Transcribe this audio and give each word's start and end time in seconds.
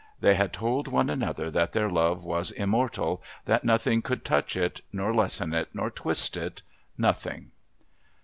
They 0.19 0.33
had 0.33 0.51
told 0.51 0.87
one 0.87 1.11
another 1.11 1.51
that 1.51 1.73
their 1.73 1.87
love 1.87 2.25
was 2.25 2.49
immortal, 2.49 3.21
that 3.45 3.63
nothing 3.63 4.01
could 4.01 4.25
touch 4.25 4.55
it, 4.57 4.81
nor 4.91 5.13
lessen 5.13 5.53
it, 5.53 5.69
nor 5.75 5.91
twist 5.91 6.35
it 6.35 6.63
nothing! 6.97 7.51